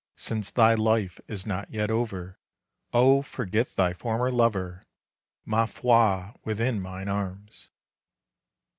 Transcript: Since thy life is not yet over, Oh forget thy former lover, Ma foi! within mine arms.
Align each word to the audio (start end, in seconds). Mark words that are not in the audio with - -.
Since 0.15 0.49
thy 0.49 0.73
life 0.73 1.19
is 1.27 1.45
not 1.45 1.69
yet 1.69 1.91
over, 1.91 2.39
Oh 2.91 3.21
forget 3.21 3.75
thy 3.75 3.93
former 3.93 4.31
lover, 4.31 4.81
Ma 5.45 5.67
foi! 5.67 6.31
within 6.43 6.81
mine 6.81 7.07
arms. 7.07 7.69